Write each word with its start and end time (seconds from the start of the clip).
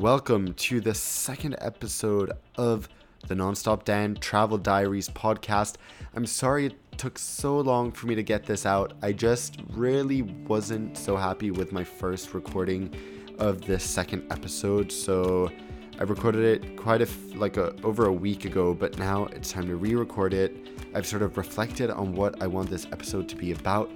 Welcome 0.00 0.54
to 0.54 0.80
the 0.80 0.94
second 0.94 1.56
episode 1.58 2.32
of 2.56 2.88
the 3.28 3.34
Nonstop 3.34 3.84
Dan 3.84 4.14
Travel 4.14 4.56
Diaries 4.56 5.10
podcast. 5.10 5.74
I'm 6.14 6.24
sorry 6.24 6.64
it 6.64 6.78
took 6.96 7.18
so 7.18 7.58
long 7.58 7.92
for 7.92 8.06
me 8.06 8.14
to 8.14 8.22
get 8.22 8.46
this 8.46 8.64
out. 8.64 8.94
I 9.02 9.12
just 9.12 9.58
really 9.68 10.22
wasn't 10.22 10.96
so 10.96 11.18
happy 11.18 11.50
with 11.50 11.72
my 11.72 11.84
first 11.84 12.32
recording 12.32 12.96
of 13.38 13.60
this 13.60 13.84
second 13.84 14.26
episode, 14.32 14.90
so 14.90 15.50
I 15.98 16.04
recorded 16.04 16.44
it 16.44 16.78
quite 16.78 17.02
a 17.02 17.08
like 17.34 17.58
a, 17.58 17.74
over 17.82 18.06
a 18.06 18.12
week 18.12 18.46
ago, 18.46 18.72
but 18.72 18.98
now 18.98 19.26
it's 19.26 19.52
time 19.52 19.66
to 19.66 19.76
re-record 19.76 20.32
it. 20.32 20.56
I've 20.94 21.06
sort 21.06 21.20
of 21.20 21.36
reflected 21.36 21.90
on 21.90 22.14
what 22.14 22.42
I 22.42 22.46
want 22.46 22.70
this 22.70 22.86
episode 22.86 23.28
to 23.28 23.36
be 23.36 23.52
about, 23.52 23.90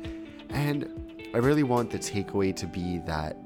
and 0.50 1.30
I 1.32 1.38
really 1.38 1.62
want 1.62 1.90
the 1.90 1.98
takeaway 1.98 2.54
to 2.56 2.66
be 2.66 2.98
that 3.06 3.38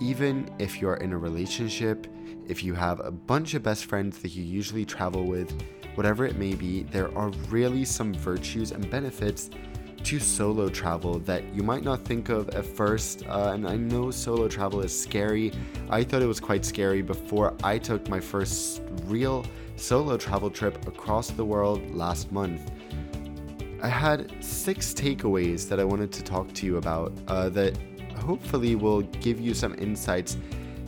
even 0.00 0.50
if 0.58 0.80
you're 0.80 0.94
in 0.94 1.12
a 1.12 1.18
relationship, 1.18 2.06
if 2.48 2.64
you 2.64 2.74
have 2.74 3.00
a 3.00 3.10
bunch 3.10 3.54
of 3.54 3.62
best 3.62 3.84
friends 3.84 4.18
that 4.18 4.30
you 4.30 4.42
usually 4.42 4.84
travel 4.84 5.24
with, 5.24 5.54
whatever 5.94 6.24
it 6.24 6.36
may 6.36 6.54
be, 6.54 6.84
there 6.84 7.16
are 7.16 7.28
really 7.50 7.84
some 7.84 8.14
virtues 8.14 8.72
and 8.72 8.90
benefits 8.90 9.50
to 10.02 10.18
solo 10.18 10.70
travel 10.70 11.18
that 11.20 11.44
you 11.54 11.62
might 11.62 11.84
not 11.84 12.02
think 12.04 12.30
of 12.30 12.48
at 12.50 12.64
first. 12.64 13.26
Uh, 13.26 13.52
and 13.54 13.68
I 13.68 13.76
know 13.76 14.10
solo 14.10 14.48
travel 14.48 14.80
is 14.80 14.98
scary. 14.98 15.52
I 15.90 16.02
thought 16.02 16.22
it 16.22 16.26
was 16.26 16.40
quite 16.40 16.64
scary 16.64 17.02
before 17.02 17.54
I 17.62 17.78
took 17.78 18.08
my 18.08 18.18
first 18.18 18.80
real 19.04 19.44
solo 19.76 20.16
travel 20.16 20.50
trip 20.50 20.88
across 20.88 21.30
the 21.30 21.44
world 21.44 21.94
last 21.94 22.32
month. 22.32 22.70
I 23.82 23.88
had 23.88 24.32
six 24.44 24.92
takeaways 24.92 25.68
that 25.68 25.80
I 25.80 25.84
wanted 25.84 26.12
to 26.12 26.22
talk 26.22 26.52
to 26.54 26.66
you 26.66 26.76
about 26.76 27.12
uh, 27.28 27.48
that 27.50 27.78
hopefully 28.20 28.74
will 28.74 29.02
give 29.02 29.40
you 29.40 29.54
some 29.54 29.74
insights 29.74 30.36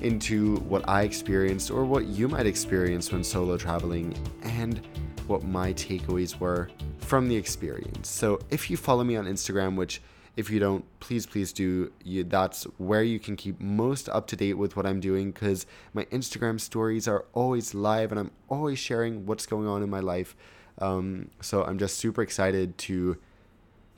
into 0.01 0.57
what 0.69 0.89
I 0.89 1.03
experienced 1.03 1.71
or 1.71 1.85
what 1.85 2.07
you 2.07 2.29
might 2.29 2.47
experience 2.47 3.13
when 3.13 3.23
solo 3.23 3.57
traveling 3.57 4.15
and 4.43 4.81
what 5.27 5.45
my 5.45 5.73
takeaways 5.75 6.39
were 6.39 6.69
from 6.99 7.29
the 7.29 7.37
experience. 7.37 8.09
So 8.09 8.41
if 8.51 8.71
you 8.71 8.77
follow 8.77 9.05
me 9.05 9.17
on 9.17 9.27
Instagram, 9.27 9.77
which 9.77 10.03
if 10.37 10.49
you 10.51 10.59
don't, 10.59 10.85
please, 10.99 11.27
please 11.27 11.53
do. 11.53 11.93
You, 12.05 12.25
that's 12.25 12.65
where 12.79 13.03
you 13.03 13.21
can 13.21 13.37
keep 13.37 13.61
most 13.61 14.09
up 14.09 14.27
to 14.29 14.37
date 14.37 14.55
with 14.55 14.77
what 14.77 14.87
I'm 14.87 14.99
doing 14.99 15.31
because 15.31 15.67
my 15.93 16.05
Instagram 16.07 16.59
stories 16.59 17.07
are 17.07 17.27
always 17.35 17.75
live 17.75 18.13
and 18.13 18.19
I'm 18.19 18.31
always 18.49 18.79
sharing 18.79 19.27
what's 19.27 19.47
going 19.47 19.69
on 19.69 19.83
in 19.83 19.91
my 19.91 20.01
life. 20.01 20.35
Um, 20.79 21.31
so 21.41 21.65
I'm 21.65 21.79
just 21.79 21.99
super 21.99 22.23
excited 22.23 22.79
to 22.79 23.19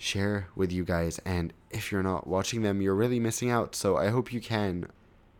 share 0.05 0.49
with 0.55 0.71
you 0.71 0.85
guys. 0.85 1.19
And 1.25 1.53
if 1.71 1.91
you're 1.91 2.03
not 2.03 2.27
watching 2.27 2.63
them, 2.63 2.83
you're 2.83 2.95
really 2.95 3.19
missing 3.19 3.51
out. 3.51 3.75
So 3.75 3.97
I 3.97 4.09
hope 4.09 4.33
you 4.33 4.41
can. 4.41 4.89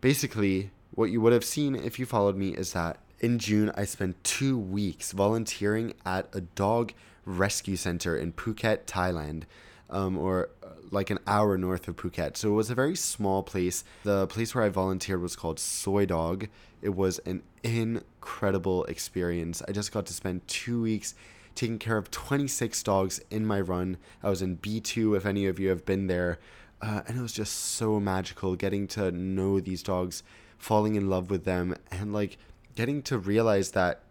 Basically, 0.01 0.71
what 0.91 1.11
you 1.11 1.21
would 1.21 1.33
have 1.33 1.45
seen 1.45 1.75
if 1.75 1.99
you 1.99 2.05
followed 2.05 2.35
me 2.35 2.49
is 2.49 2.73
that 2.73 2.97
in 3.19 3.39
June, 3.39 3.71
I 3.75 3.85
spent 3.85 4.21
two 4.23 4.57
weeks 4.57 5.11
volunteering 5.11 5.93
at 6.05 6.27
a 6.33 6.41
dog 6.41 6.93
rescue 7.25 7.75
center 7.75 8.17
in 8.17 8.33
Phuket, 8.33 8.85
Thailand, 8.85 9.43
um, 9.89 10.17
or 10.17 10.49
uh, 10.63 10.69
like 10.91 11.09
an 11.09 11.19
hour 11.25 11.57
north 11.57 11.87
of 11.87 11.95
Phuket. 11.95 12.35
So 12.35 12.49
it 12.49 12.55
was 12.55 12.69
a 12.69 12.75
very 12.75 12.95
small 12.95 13.43
place. 13.43 13.83
The 14.03 14.27
place 14.27 14.53
where 14.53 14.63
I 14.63 14.69
volunteered 14.69 15.21
was 15.21 15.35
called 15.35 15.59
Soi 15.59 16.05
Dog. 16.05 16.47
It 16.81 16.95
was 16.95 17.19
an 17.19 17.41
incredible 17.63 18.83
experience. 18.85 19.61
I 19.67 19.71
just 19.71 19.91
got 19.91 20.05
to 20.07 20.13
spend 20.13 20.47
two 20.47 20.81
weeks 20.81 21.15
taking 21.55 21.79
care 21.79 21.97
of 21.97 22.11
26 22.11 22.83
dogs 22.83 23.21
in 23.31 23.45
my 23.45 23.59
run. 23.59 23.97
I 24.21 24.29
was 24.29 24.41
in 24.41 24.57
B2, 24.57 25.17
if 25.17 25.25
any 25.25 25.45
of 25.45 25.59
you 25.59 25.69
have 25.69 25.85
been 25.85 26.07
there. 26.07 26.39
Uh, 26.81 27.01
and 27.07 27.17
it 27.17 27.21
was 27.21 27.33
just 27.33 27.55
so 27.55 27.99
magical 27.99 28.55
getting 28.55 28.87
to 28.89 29.11
know 29.11 29.59
these 29.59 29.81
dogs, 29.81 30.21
falling 30.57 30.95
in 30.95 31.09
love 31.09 31.29
with 31.29 31.45
them, 31.45 31.75
and 31.89 32.13
like 32.13 32.37
getting 32.75 33.01
to 33.03 33.17
realize 33.17 33.71
that 33.71 34.01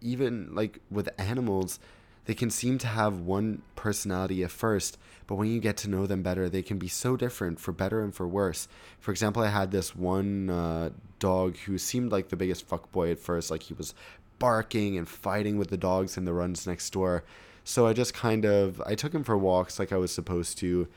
even 0.00 0.54
like 0.54 0.80
with 0.90 1.08
animals, 1.18 1.78
they 2.26 2.34
can 2.34 2.50
seem 2.50 2.78
to 2.78 2.86
have 2.88 3.20
one 3.20 3.62
personality 3.76 4.42
at 4.42 4.50
first, 4.50 4.98
but 5.26 5.36
when 5.36 5.48
you 5.48 5.60
get 5.60 5.76
to 5.78 5.88
know 5.88 6.06
them 6.06 6.22
better, 6.22 6.48
they 6.48 6.62
can 6.62 6.78
be 6.78 6.88
so 6.88 7.16
different 7.16 7.60
for 7.60 7.72
better 7.72 8.02
and 8.02 8.14
for 8.14 8.26
worse. 8.26 8.68
For 8.98 9.12
example, 9.12 9.42
I 9.42 9.48
had 9.48 9.70
this 9.70 9.94
one 9.94 10.50
uh, 10.50 10.90
dog 11.18 11.56
who 11.58 11.78
seemed 11.78 12.12
like 12.12 12.28
the 12.28 12.36
biggest 12.36 12.68
fuckboy 12.68 13.12
at 13.12 13.18
first, 13.18 13.50
like 13.50 13.64
he 13.64 13.74
was 13.74 13.94
barking 14.38 14.96
and 14.96 15.08
fighting 15.08 15.58
with 15.58 15.70
the 15.70 15.76
dogs 15.76 16.16
in 16.16 16.24
the 16.24 16.32
runs 16.32 16.66
next 16.66 16.90
door. 16.90 17.24
So 17.64 17.86
I 17.86 17.92
just 17.92 18.14
kind 18.14 18.44
of 18.44 18.80
I 18.86 18.94
took 18.94 19.14
him 19.14 19.24
for 19.24 19.36
walks 19.36 19.78
like 19.78 19.92
I 19.92 19.96
was 19.96 20.12
supposed 20.12 20.58
to, 20.58 20.88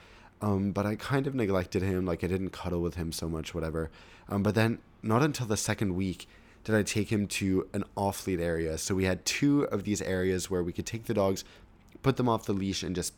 um, 0.41 0.71
but 0.71 0.85
I 0.85 0.95
kind 0.95 1.27
of 1.27 1.35
neglected 1.35 1.81
him. 1.81 2.05
Like 2.05 2.23
I 2.23 2.27
didn't 2.27 2.51
cuddle 2.51 2.81
with 2.81 2.95
him 2.95 3.11
so 3.11 3.27
much, 3.27 3.53
whatever. 3.55 3.89
Um, 4.27 4.43
but 4.43 4.55
then 4.55 4.79
not 5.01 5.23
until 5.23 5.47
the 5.47 5.57
second 5.57 5.95
week 5.95 6.27
did 6.63 6.75
I 6.75 6.83
take 6.83 7.11
him 7.11 7.25
to 7.27 7.67
an 7.73 7.83
off 7.95 8.27
lead 8.27 8.39
area. 8.39 8.77
So 8.77 8.93
we 8.93 9.05
had 9.05 9.25
two 9.25 9.63
of 9.63 9.83
these 9.83 10.01
areas 10.01 10.49
where 10.49 10.61
we 10.61 10.73
could 10.73 10.85
take 10.85 11.05
the 11.05 11.13
dogs, 11.13 11.43
put 12.03 12.17
them 12.17 12.29
off 12.29 12.45
the 12.45 12.53
leash, 12.53 12.83
and 12.83 12.95
just 12.95 13.13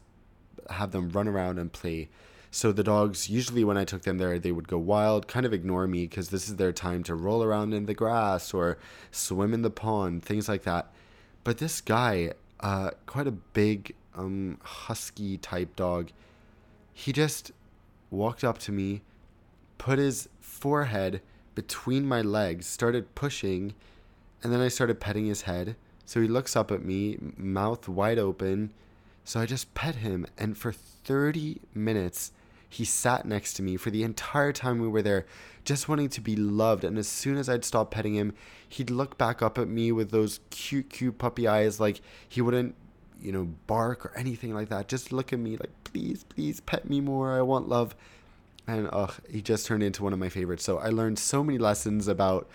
have 0.69 0.91
them 0.91 1.09
run 1.09 1.27
around 1.27 1.57
and 1.57 1.71
play. 1.71 2.09
So 2.53 2.73
the 2.73 2.83
dogs, 2.83 3.29
usually 3.29 3.63
when 3.63 3.77
I 3.77 3.85
took 3.85 4.01
them 4.01 4.17
there, 4.17 4.37
they 4.37 4.51
would 4.51 4.67
go 4.67 4.77
wild, 4.77 5.25
kind 5.29 5.45
of 5.45 5.53
ignore 5.53 5.87
me 5.87 6.01
because 6.01 6.29
this 6.29 6.49
is 6.49 6.57
their 6.57 6.73
time 6.73 7.01
to 7.03 7.15
roll 7.15 7.41
around 7.41 7.73
in 7.73 7.85
the 7.85 7.93
grass 7.93 8.53
or 8.53 8.77
swim 9.09 9.53
in 9.53 9.61
the 9.61 9.69
pond, 9.69 10.23
things 10.23 10.49
like 10.49 10.63
that. 10.63 10.91
But 11.45 11.59
this 11.59 11.79
guy, 11.79 12.33
uh, 12.59 12.91
quite 13.05 13.25
a 13.25 13.31
big, 13.31 13.95
um, 14.15 14.57
husky 14.63 15.37
type 15.37 15.77
dog, 15.77 16.11
he 16.93 17.13
just 17.13 17.53
walked 18.09 18.43
up 18.43 18.57
to 18.59 18.73
me, 18.73 19.01
put 19.77 19.97
his 19.97 20.27
forehead 20.41 21.21
between 21.55 22.05
my 22.05 22.21
legs, 22.21 22.67
started 22.67 23.15
pushing, 23.15 23.73
and 24.43 24.51
then 24.51 24.59
I 24.59 24.67
started 24.67 24.99
petting 24.99 25.25
his 25.25 25.43
head. 25.43 25.77
So 26.05 26.19
he 26.19 26.27
looks 26.27 26.57
up 26.57 26.69
at 26.69 26.83
me, 26.83 27.17
mouth 27.37 27.87
wide 27.87 28.19
open. 28.19 28.73
So 29.23 29.39
I 29.39 29.45
just 29.45 29.73
pet 29.73 29.95
him, 29.95 30.27
and 30.37 30.57
for 30.57 30.73
30 30.73 31.61
minutes, 31.73 32.33
he 32.71 32.85
sat 32.85 33.25
next 33.25 33.55
to 33.55 33.61
me 33.61 33.75
for 33.75 33.91
the 33.91 34.01
entire 34.01 34.53
time 34.53 34.79
we 34.79 34.87
were 34.87 35.01
there, 35.01 35.25
just 35.65 35.89
wanting 35.89 36.07
to 36.07 36.21
be 36.21 36.37
loved. 36.37 36.85
And 36.85 36.97
as 36.97 37.07
soon 37.07 37.35
as 37.35 37.49
I'd 37.49 37.65
stop 37.65 37.91
petting 37.91 38.15
him, 38.15 38.33
he'd 38.67 38.89
look 38.89 39.17
back 39.17 39.41
up 39.41 39.57
at 39.57 39.67
me 39.67 39.91
with 39.91 40.11
those 40.11 40.39
cute, 40.51 40.89
cute 40.89 41.17
puppy 41.17 41.49
eyes, 41.49 41.81
like 41.81 41.99
he 42.29 42.41
wouldn't, 42.41 42.75
you 43.21 43.33
know, 43.33 43.49
bark 43.67 44.05
or 44.05 44.17
anything 44.17 44.53
like 44.53 44.69
that. 44.69 44.87
Just 44.87 45.11
look 45.11 45.33
at 45.33 45.39
me 45.39 45.57
like, 45.57 45.71
please, 45.83 46.23
please 46.23 46.61
pet 46.61 46.89
me 46.89 47.01
more. 47.01 47.37
I 47.37 47.41
want 47.41 47.67
love. 47.67 47.93
And 48.65 48.87
ugh, 48.93 49.15
he 49.29 49.41
just 49.41 49.65
turned 49.65 49.83
into 49.83 50.01
one 50.01 50.13
of 50.13 50.19
my 50.19 50.29
favorites. 50.29 50.63
So 50.63 50.77
I 50.77 50.87
learned 50.87 51.19
so 51.19 51.43
many 51.43 51.57
lessons 51.57 52.07
about 52.07 52.47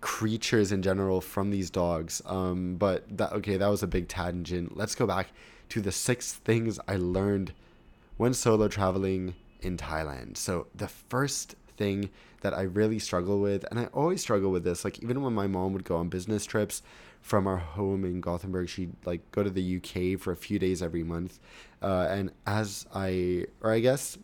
creatures 0.00 0.72
in 0.72 0.82
general 0.82 1.20
from 1.20 1.50
these 1.50 1.70
dogs. 1.70 2.20
Um, 2.26 2.74
but 2.74 3.04
that 3.16 3.32
okay, 3.34 3.56
that 3.56 3.68
was 3.68 3.84
a 3.84 3.86
big 3.86 4.08
tangent. 4.08 4.76
Let's 4.76 4.96
go 4.96 5.06
back 5.06 5.28
to 5.68 5.80
the 5.80 5.92
six 5.92 6.32
things 6.32 6.80
I 6.88 6.96
learned 6.96 7.52
when 8.16 8.34
solo 8.34 8.66
traveling 8.66 9.34
in 9.62 9.76
Thailand. 9.76 10.36
So 10.36 10.66
the 10.74 10.88
first 10.88 11.54
thing 11.76 12.10
that 12.42 12.54
I 12.54 12.62
really 12.62 12.98
struggle 12.98 13.40
with, 13.40 13.64
and 13.70 13.78
I 13.78 13.86
always 13.86 14.20
struggle 14.20 14.50
with 14.50 14.64
this, 14.64 14.84
like 14.84 15.02
even 15.02 15.22
when 15.22 15.32
my 15.32 15.46
mom 15.46 15.72
would 15.72 15.84
go 15.84 15.96
on 15.96 16.08
business 16.08 16.44
trips 16.44 16.82
from 17.20 17.46
our 17.46 17.58
home 17.58 18.04
in 18.04 18.20
Gothenburg, 18.20 18.68
she'd 18.68 18.94
like 19.04 19.30
go 19.30 19.42
to 19.42 19.50
the 19.50 19.76
UK 19.76 20.18
for 20.18 20.32
a 20.32 20.36
few 20.36 20.58
days 20.58 20.82
every 20.82 21.02
month. 21.02 21.38
Uh, 21.82 22.06
and 22.08 22.32
as 22.46 22.86
I, 22.94 23.46
or 23.60 23.72
I 23.72 23.80
guess 23.80 24.18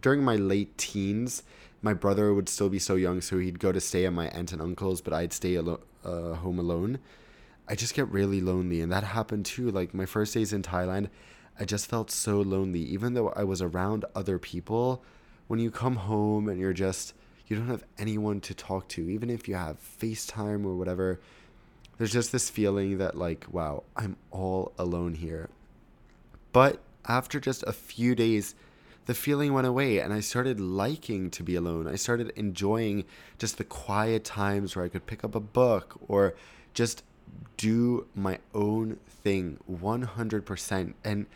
during 0.00 0.22
my 0.22 0.36
late 0.36 0.76
teens, 0.78 1.42
my 1.82 1.94
brother 1.94 2.32
would 2.34 2.48
still 2.48 2.68
be 2.68 2.78
so 2.78 2.94
young, 2.94 3.20
so 3.20 3.38
he'd 3.38 3.58
go 3.58 3.72
to 3.72 3.80
stay 3.80 4.06
at 4.06 4.12
my 4.12 4.28
aunt 4.28 4.52
and 4.52 4.62
uncle's, 4.62 5.00
but 5.00 5.12
I'd 5.12 5.32
stay 5.32 5.56
alo- 5.56 5.80
uh, 6.04 6.34
home 6.34 6.58
alone. 6.58 6.98
I 7.68 7.74
just 7.74 7.94
get 7.94 8.08
really 8.08 8.40
lonely, 8.40 8.80
and 8.80 8.92
that 8.92 9.04
happened 9.04 9.46
too. 9.46 9.70
Like 9.70 9.92
my 9.92 10.06
first 10.06 10.34
days 10.34 10.52
in 10.52 10.62
Thailand, 10.62 11.08
I 11.58 11.64
just 11.64 11.86
felt 11.86 12.10
so 12.10 12.40
lonely, 12.40 12.80
even 12.80 13.14
though 13.14 13.30
I 13.30 13.44
was 13.44 13.62
around 13.62 14.04
other 14.14 14.38
people. 14.38 15.02
When 15.46 15.60
you 15.60 15.70
come 15.70 15.96
home 15.96 16.48
and 16.48 16.60
you're 16.60 16.72
just, 16.72 17.14
you 17.46 17.56
don't 17.56 17.68
have 17.68 17.84
anyone 17.98 18.40
to 18.42 18.54
talk 18.54 18.88
to, 18.88 19.08
even 19.08 19.30
if 19.30 19.48
you 19.48 19.54
have 19.54 19.78
FaceTime 20.00 20.64
or 20.64 20.74
whatever, 20.74 21.20
there's 21.98 22.12
just 22.12 22.32
this 22.32 22.50
feeling 22.50 22.98
that, 22.98 23.16
like, 23.16 23.46
wow, 23.50 23.84
I'm 23.96 24.16
all 24.30 24.72
alone 24.78 25.14
here. 25.14 25.48
But 26.52 26.80
after 27.06 27.40
just 27.40 27.62
a 27.62 27.72
few 27.72 28.14
days, 28.14 28.54
the 29.06 29.14
feeling 29.14 29.52
went 29.52 29.66
away 29.66 30.00
and 30.00 30.12
I 30.12 30.20
started 30.20 30.60
liking 30.60 31.30
to 31.30 31.42
be 31.42 31.54
alone. 31.54 31.86
I 31.86 31.94
started 31.94 32.32
enjoying 32.36 33.04
just 33.38 33.56
the 33.56 33.64
quiet 33.64 34.24
times 34.24 34.74
where 34.74 34.84
I 34.84 34.88
could 34.88 35.06
pick 35.06 35.24
up 35.24 35.34
a 35.34 35.40
book 35.40 35.98
or 36.08 36.34
just 36.74 37.02
do 37.56 38.06
my 38.14 38.38
own 38.54 38.98
thing 39.06 39.58
100%. 39.70 40.94
And 41.04 41.26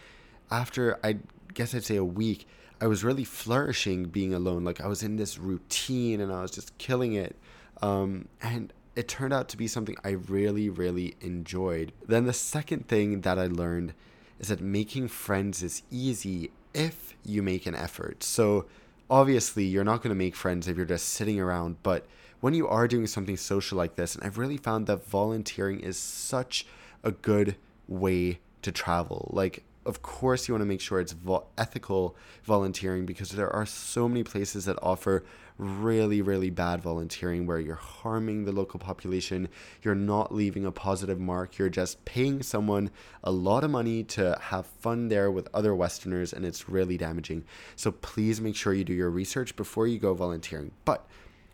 after, 0.51 0.99
I 1.05 1.19
guess 1.55 1.75
I'd 1.75 1.85
say 1.85 1.97
a 1.97 2.05
week, 2.05 2.49
I 2.81 2.87
was 2.87 3.05
really 3.05 3.25
flourishing 3.25 4.05
being 4.05 4.33
alone. 4.33 4.65
Like 4.65 4.81
I 4.81 4.87
was 4.87 5.03
in 5.03 5.17
this 5.17 5.39
routine 5.39 6.21
and 6.21 6.33
I 6.33 6.43
was 6.43 6.51
just 6.51 6.77
killing 6.79 7.13
it. 7.13 7.37
Um, 7.83 8.29
and 8.43 8.73
it 8.97 9.09
turned 9.09 9.33
out 9.33 9.49
to 9.51 9.57
be 9.57 9.67
something 9.67 9.97
I 10.05 10.11
really, 10.11 10.69
really 10.69 11.15
enjoyed. 11.21 11.93
Then 12.07 12.25
the 12.25 12.33
second 12.33 12.89
thing 12.89 13.21
that 13.23 13.39
I 13.39 13.47
learned 13.47 13.95
is 14.39 14.49
that 14.49 14.61
making 14.61 15.09
friends 15.09 15.63
is 15.63 15.83
easy 15.91 16.51
if 16.75 17.15
you 17.25 17.43
make 17.43 17.67
an 17.67 17.75
effort. 17.75 18.23
So 18.23 18.67
obviously, 19.11 19.65
you're 19.65 19.85
not 19.85 20.03
going 20.03 20.11
to 20.11 20.19
make 20.19 20.35
friends 20.35 20.67
if 20.67 20.77
you're 20.77 20.87
just 20.87 21.09
sitting 21.09 21.39
around, 21.39 21.77
but 21.83 22.07
when 22.41 22.55
you 22.55 22.67
are 22.69 22.89
doing 22.89 23.07
something 23.07 23.37
social 23.37 23.77
like 23.77 23.97
this, 23.97 24.15
and 24.15 24.25
I've 24.25 24.39
really 24.39 24.57
found 24.57 24.87
that 24.87 25.07
volunteering 25.07 25.81
is 25.81 25.99
such 25.99 26.67
a 27.05 27.13
good 27.13 27.57
way 27.87 28.41
to 28.63 28.73
travel. 28.73 29.31
Like, 29.33 29.65
of 29.91 30.03
course, 30.03 30.47
you 30.47 30.55
want 30.55 30.63
to 30.63 30.67
make 30.67 30.81
sure 30.81 31.01
it's 31.01 31.13
vo- 31.13 31.47
ethical 31.59 32.17
volunteering 32.45 33.07
because 33.07 33.31
there 33.31 33.51
are 33.51 33.67
so 33.67 34.09
many 34.09 34.23
places 34.23 34.65
that 34.67 34.79
offer 34.81 35.25
really, 35.59 36.23
really 36.23 36.49
bad 36.49 36.81
volunteering 36.81 37.45
where 37.45 37.59
you're 37.59 37.75
harming 37.75 38.45
the 38.45 38.53
local 38.53 38.79
population, 38.79 39.49
you're 39.83 39.97
not 39.97 40.33
leaving 40.33 40.65
a 40.65 40.71
positive 40.71 41.19
mark, 41.19 41.59
you're 41.59 41.69
just 41.69 42.05
paying 42.05 42.41
someone 42.41 42.89
a 43.25 43.33
lot 43.33 43.65
of 43.65 43.71
money 43.71 44.05
to 44.05 44.39
have 44.41 44.65
fun 44.65 45.09
there 45.09 45.29
with 45.29 45.49
other 45.53 45.75
Westerners, 45.75 46.33
and 46.33 46.47
it's 46.47 46.69
really 46.69 46.97
damaging. 46.97 47.45
So 47.75 47.91
please 47.91 48.41
make 48.41 48.55
sure 48.55 48.73
you 48.73 48.85
do 48.85 48.95
your 48.95 49.11
research 49.11 49.57
before 49.57 49.89
you 49.89 49.99
go 49.99 50.15
volunteering. 50.15 50.71
But 50.85 51.05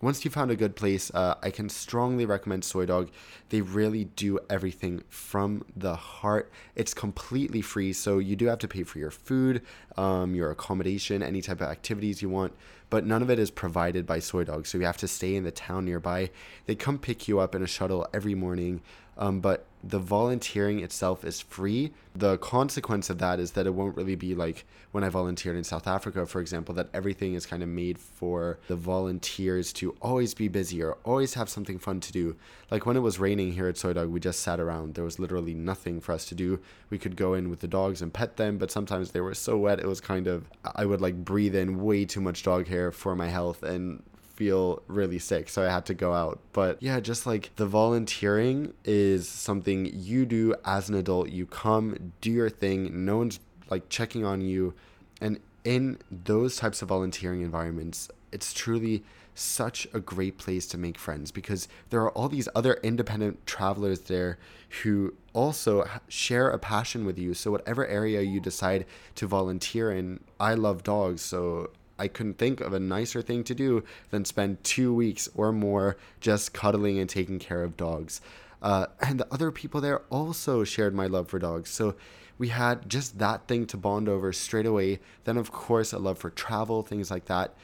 once 0.00 0.24
you 0.24 0.30
found 0.30 0.50
a 0.50 0.56
good 0.56 0.76
place, 0.76 1.10
uh, 1.14 1.34
I 1.42 1.50
can 1.50 1.68
strongly 1.68 2.26
recommend 2.26 2.64
Soi 2.64 2.84
Dog. 2.86 3.10
They 3.48 3.62
really 3.62 4.04
do 4.04 4.38
everything 4.50 5.02
from 5.08 5.64
the 5.74 5.94
heart. 5.96 6.50
It's 6.74 6.92
completely 6.92 7.62
free, 7.62 7.92
so 7.92 8.18
you 8.18 8.36
do 8.36 8.46
have 8.46 8.58
to 8.58 8.68
pay 8.68 8.82
for 8.82 8.98
your 8.98 9.10
food, 9.10 9.62
um, 9.96 10.34
your 10.34 10.50
accommodation, 10.50 11.22
any 11.22 11.40
type 11.40 11.60
of 11.60 11.68
activities 11.68 12.20
you 12.20 12.28
want, 12.28 12.52
but 12.90 13.04
none 13.04 13.22
of 13.22 13.30
it 13.30 13.38
is 13.38 13.50
provided 13.50 14.06
by 14.06 14.18
Soi 14.18 14.44
Dog. 14.44 14.66
So 14.66 14.78
you 14.78 14.84
have 14.84 14.96
to 14.98 15.08
stay 15.08 15.34
in 15.34 15.44
the 15.44 15.50
town 15.50 15.84
nearby. 15.84 16.30
They 16.66 16.74
come 16.74 16.98
pick 16.98 17.28
you 17.28 17.40
up 17.40 17.54
in 17.54 17.62
a 17.62 17.66
shuttle 17.66 18.06
every 18.12 18.34
morning. 18.34 18.80
Um, 19.18 19.40
but 19.40 19.66
the 19.82 19.98
volunteering 19.98 20.80
itself 20.80 21.24
is 21.24 21.40
free. 21.40 21.92
The 22.14 22.38
consequence 22.38 23.08
of 23.08 23.18
that 23.18 23.38
is 23.38 23.52
that 23.52 23.66
it 23.66 23.74
won't 23.74 23.96
really 23.96 24.16
be 24.16 24.34
like 24.34 24.66
when 24.90 25.04
I 25.04 25.08
volunteered 25.10 25.56
in 25.56 25.64
South 25.64 25.86
Africa, 25.86 26.26
for 26.26 26.40
example, 26.40 26.74
that 26.74 26.88
everything 26.92 27.34
is 27.34 27.46
kind 27.46 27.62
of 27.62 27.68
made 27.68 27.98
for 27.98 28.58
the 28.68 28.76
volunteers 28.76 29.72
to 29.74 29.94
always 30.00 30.34
be 30.34 30.48
busy 30.48 30.82
or 30.82 30.96
always 31.04 31.34
have 31.34 31.48
something 31.48 31.78
fun 31.78 32.00
to 32.00 32.12
do. 32.12 32.36
Like 32.70 32.86
when 32.86 32.96
it 32.96 33.00
was 33.00 33.18
raining 33.18 33.52
here 33.52 33.68
at 33.68 33.76
Soi 33.76 33.92
Dog, 33.92 34.08
we 34.08 34.18
just 34.18 34.40
sat 34.40 34.58
around. 34.58 34.94
There 34.94 35.04
was 35.04 35.18
literally 35.18 35.54
nothing 35.54 36.00
for 36.00 36.12
us 36.12 36.24
to 36.26 36.34
do. 36.34 36.58
We 36.90 36.98
could 36.98 37.14
go 37.14 37.34
in 37.34 37.50
with 37.50 37.60
the 37.60 37.68
dogs 37.68 38.02
and 38.02 38.12
pet 38.12 38.38
them, 38.38 38.58
but 38.58 38.70
sometimes 38.70 39.10
they 39.10 39.20
were 39.20 39.34
so 39.34 39.56
wet, 39.56 39.78
it 39.78 39.86
was 39.86 40.00
kind 40.00 40.26
of, 40.26 40.48
I 40.74 40.86
would 40.86 41.00
like 41.00 41.24
breathe 41.24 41.54
in 41.54 41.82
way 41.82 42.06
too 42.06 42.20
much 42.20 42.42
dog 42.42 42.66
hair 42.66 42.75
for 42.92 43.14
my 43.16 43.28
health. 43.28 43.62
And 43.62 44.02
feel 44.36 44.82
really 44.86 45.18
sick, 45.18 45.48
so 45.48 45.66
I 45.66 45.72
had 45.72 45.86
to 45.86 45.94
go 45.94 46.12
out. 46.12 46.38
But 46.52 46.82
yeah, 46.82 47.00
just 47.00 47.26
like 47.26 47.50
the 47.56 47.66
volunteering 47.66 48.74
is 48.84 49.28
something 49.28 49.90
you 49.92 50.26
do 50.26 50.54
as 50.64 50.88
an 50.88 50.94
adult. 50.94 51.30
You 51.30 51.46
come, 51.46 52.12
do 52.20 52.30
your 52.30 52.50
thing, 52.50 53.04
no 53.06 53.16
one's 53.16 53.40
like 53.70 53.88
checking 53.88 54.24
on 54.24 54.42
you. 54.42 54.74
And 55.20 55.40
in 55.64 55.98
those 56.10 56.56
types 56.56 56.82
of 56.82 56.88
volunteering 56.88 57.40
environments, 57.40 58.10
it's 58.30 58.52
truly 58.52 59.02
such 59.34 59.86
a 59.92 60.00
great 60.00 60.38
place 60.38 60.66
to 60.66 60.78
make 60.78 60.98
friends 60.98 61.30
because 61.30 61.68
there 61.90 62.00
are 62.00 62.10
all 62.12 62.28
these 62.28 62.48
other 62.54 62.74
independent 62.82 63.46
travelers 63.46 64.00
there 64.00 64.38
who 64.82 65.14
also 65.32 65.86
share 66.08 66.48
a 66.48 66.58
passion 66.58 67.04
with 67.04 67.18
you. 67.18 67.34
So, 67.34 67.50
whatever 67.50 67.86
area 67.86 68.22
you 68.22 68.40
decide 68.40 68.86
to 69.16 69.26
volunteer 69.26 69.90
in, 69.90 70.20
I 70.40 70.54
love 70.54 70.82
dogs. 70.82 71.22
So, 71.22 71.70
I 71.98 72.08
couldn't 72.08 72.38
think 72.38 72.60
of 72.60 72.72
a 72.72 72.80
nicer 72.80 73.22
thing 73.22 73.44
to 73.44 73.54
do 73.54 73.84
than 74.10 74.24
spend 74.24 74.62
two 74.64 74.92
weeks 74.92 75.28
or 75.34 75.52
more 75.52 75.96
just 76.20 76.52
cuddling 76.52 76.98
and 76.98 77.08
taking 77.08 77.38
care 77.38 77.62
of 77.62 77.76
dogs. 77.76 78.20
Uh, 78.62 78.86
and 79.00 79.20
the 79.20 79.32
other 79.32 79.50
people 79.50 79.80
there 79.80 80.00
also 80.10 80.64
shared 80.64 80.94
my 80.94 81.06
love 81.06 81.28
for 81.28 81.38
dogs. 81.38 81.70
So 81.70 81.96
we 82.38 82.48
had 82.48 82.88
just 82.88 83.18
that 83.18 83.48
thing 83.48 83.66
to 83.66 83.76
bond 83.76 84.08
over 84.08 84.32
straight 84.32 84.66
away. 84.66 85.00
Then, 85.24 85.36
of 85.36 85.52
course, 85.52 85.92
a 85.92 85.98
love 85.98 86.18
for 86.18 86.30
travel, 86.30 86.82
things 86.82 87.10
like 87.10 87.26
that. 87.26 87.54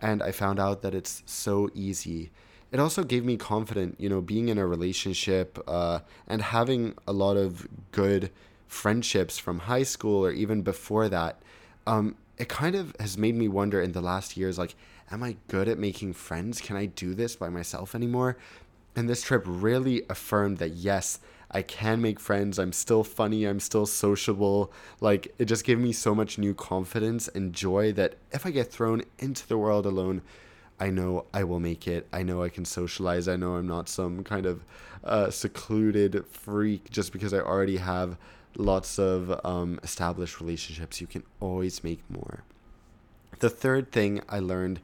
And 0.00 0.22
I 0.22 0.32
found 0.32 0.58
out 0.58 0.82
that 0.82 0.94
it's 0.94 1.22
so 1.26 1.70
easy. 1.74 2.30
It 2.72 2.80
also 2.80 3.04
gave 3.04 3.24
me 3.24 3.36
confidence, 3.36 3.96
you 3.98 4.08
know, 4.08 4.20
being 4.20 4.48
in 4.48 4.58
a 4.58 4.66
relationship 4.66 5.58
uh, 5.68 6.00
and 6.26 6.42
having 6.42 6.94
a 7.06 7.12
lot 7.12 7.36
of 7.36 7.66
good 7.92 8.30
friendships 8.66 9.38
from 9.38 9.60
high 9.60 9.84
school 9.84 10.24
or 10.24 10.32
even 10.32 10.62
before 10.62 11.08
that. 11.08 11.40
Um, 11.86 12.16
it 12.38 12.48
kind 12.48 12.74
of 12.74 12.94
has 13.00 13.16
made 13.16 13.34
me 13.34 13.48
wonder 13.48 13.80
in 13.80 13.92
the 13.92 14.00
last 14.00 14.36
years 14.36 14.58
like 14.58 14.74
am 15.10 15.22
i 15.22 15.36
good 15.48 15.68
at 15.68 15.78
making 15.78 16.12
friends? 16.12 16.60
Can 16.60 16.76
i 16.76 16.86
do 16.86 17.14
this 17.14 17.36
by 17.36 17.48
myself 17.48 17.94
anymore? 17.94 18.36
And 18.94 19.08
this 19.08 19.22
trip 19.22 19.42
really 19.46 20.02
affirmed 20.08 20.58
that 20.58 20.70
yes 20.70 21.20
i 21.50 21.62
can 21.62 22.02
make 22.02 22.18
friends. 22.18 22.58
I'm 22.58 22.72
still 22.72 23.04
funny. 23.04 23.44
I'm 23.44 23.60
still 23.60 23.86
sociable. 23.86 24.72
Like 25.00 25.32
it 25.38 25.44
just 25.44 25.64
gave 25.64 25.78
me 25.78 25.92
so 25.92 26.14
much 26.14 26.38
new 26.38 26.54
confidence 26.54 27.28
and 27.28 27.52
joy 27.52 27.92
that 27.92 28.16
if 28.32 28.44
i 28.44 28.50
get 28.50 28.70
thrown 28.70 29.02
into 29.18 29.46
the 29.46 29.58
world 29.58 29.86
alone 29.86 30.22
I 30.78 30.90
know 30.90 31.24
I 31.32 31.44
will 31.44 31.60
make 31.60 31.88
it. 31.88 32.06
I 32.12 32.22
know 32.22 32.42
I 32.42 32.48
can 32.50 32.64
socialize. 32.64 33.28
I 33.28 33.36
know 33.36 33.54
I'm 33.56 33.66
not 33.66 33.88
some 33.88 34.22
kind 34.22 34.44
of 34.44 34.62
uh, 35.02 35.30
secluded 35.30 36.26
freak 36.26 36.90
just 36.90 37.12
because 37.12 37.32
I 37.32 37.38
already 37.38 37.78
have 37.78 38.18
lots 38.58 38.98
of 38.98 39.40
um, 39.44 39.78
established 39.82 40.40
relationships, 40.40 41.00
you 41.00 41.06
can 41.06 41.22
always 41.40 41.84
make 41.84 42.02
more. 42.08 42.42
The 43.38 43.50
third 43.50 43.92
thing 43.92 44.22
I 44.28 44.38
learned 44.38 44.80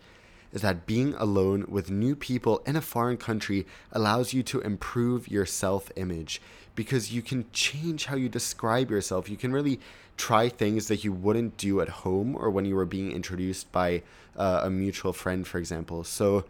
is 0.52 0.62
that 0.62 0.86
being 0.86 1.14
alone 1.14 1.64
with 1.68 1.90
new 1.90 2.14
people 2.14 2.62
in 2.66 2.76
a 2.76 2.82
foreign 2.82 3.16
country 3.16 3.66
allows 3.90 4.34
you 4.34 4.42
to 4.42 4.60
improve 4.60 5.28
your 5.28 5.46
self 5.46 5.90
image 5.96 6.40
because 6.74 7.12
you 7.12 7.22
can 7.22 7.46
change 7.52 8.06
how 8.06 8.16
you 8.16 8.28
describe 8.28 8.90
yourself. 8.90 9.28
You 9.28 9.36
can 9.36 9.52
really 9.52 9.80
try 10.16 10.48
things 10.48 10.88
that 10.88 11.04
you 11.04 11.12
wouldn't 11.12 11.56
do 11.56 11.80
at 11.80 11.88
home 11.88 12.36
or 12.36 12.50
when 12.50 12.64
you 12.64 12.76
were 12.76 12.86
being 12.86 13.12
introduced 13.12 13.72
by 13.72 14.02
uh, 14.36 14.60
a 14.64 14.70
mutual 14.70 15.12
friend, 15.12 15.46
for 15.46 15.58
example. 15.58 16.04
So, 16.04 16.44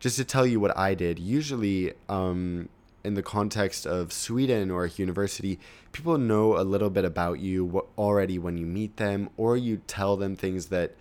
just 0.00 0.16
to 0.16 0.24
tell 0.24 0.46
you 0.46 0.60
what 0.60 0.76
I 0.76 0.94
did, 0.94 1.18
usually 1.18 1.92
um, 2.08 2.68
in 3.04 3.14
the 3.14 3.22
context 3.22 3.86
of 3.86 4.12
Sweden 4.12 4.70
or 4.70 4.84
a 4.84 4.88
university, 4.88 5.60
people 5.92 6.16
know 6.18 6.58
a 6.58 6.64
little 6.64 6.90
bit 6.90 7.04
about 7.04 7.38
you 7.38 7.86
already 7.98 8.38
when 8.38 8.56
you 8.56 8.66
meet 8.66 8.96
them, 8.96 9.28
or 9.36 9.56
you 9.56 9.82
tell 9.86 10.16
them 10.16 10.34
things 10.34 10.66
that 10.66 10.94